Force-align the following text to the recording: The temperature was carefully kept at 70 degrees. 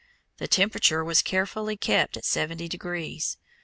The 0.37 0.47
temperature 0.47 1.03
was 1.03 1.21
carefully 1.21 1.77
kept 1.77 2.17
at 2.17 2.25
70 2.25 2.67
degrees. 2.67 3.37